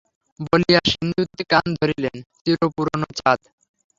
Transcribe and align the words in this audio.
–বলিয়া 0.45 0.81
সিন্ধুতে 0.91 1.41
গান 1.51 1.67
ধরিলেন– 1.77 2.25
চির-পুরানো 2.37 3.07
চাঁদ! 3.19 3.39